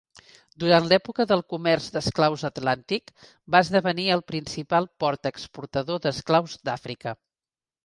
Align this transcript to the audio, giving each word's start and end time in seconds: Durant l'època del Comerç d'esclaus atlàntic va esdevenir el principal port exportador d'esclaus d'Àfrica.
Durant 0.61 0.85
l'època 0.91 1.25
del 1.31 1.43
Comerç 1.53 1.89
d'esclaus 1.97 2.45
atlàntic 2.49 3.13
va 3.57 3.63
esdevenir 3.67 4.07
el 4.17 4.25
principal 4.33 4.91
port 5.05 5.31
exportador 5.35 6.05
d'esclaus 6.09 6.59
d'Àfrica. 6.67 7.17